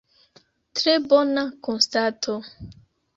[0.79, 2.35] Tre bona konstato.